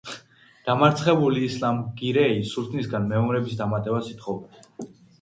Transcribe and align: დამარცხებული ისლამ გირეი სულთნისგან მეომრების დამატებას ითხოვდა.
დამარცხებული 0.69 1.43
ისლამ 1.49 1.83
გირეი 2.01 2.41
სულთნისგან 2.55 3.09
მეომრების 3.15 3.63
დამატებას 3.63 4.15
ითხოვდა. 4.17 4.93